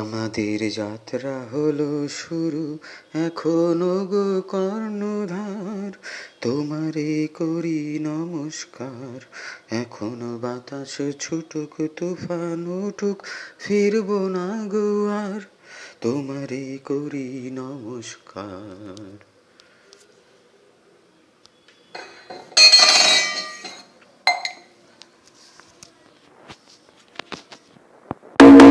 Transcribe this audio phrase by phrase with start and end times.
[0.00, 1.88] আমাদের যাত্রা হলো
[2.22, 2.64] শুরু
[3.26, 5.92] এখনো গো কর্ণধার
[6.44, 7.78] তোমারে করি
[8.10, 9.16] নমস্কার
[9.82, 13.18] এখনো বাতাস ছুটুক তুফান উঠুক
[13.64, 14.88] ফিরব না গো
[15.24, 15.40] আর
[16.04, 17.26] তোমারে করি
[17.60, 19.16] নমস্কার